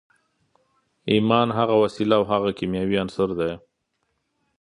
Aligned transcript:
ایمان 1.11 1.47
هغه 1.57 1.75
وسیله 1.83 2.15
او 2.19 2.23
هغه 2.31 2.49
کیمیاوي 2.57 2.95
عنصر 3.03 3.29
دی 3.39 3.51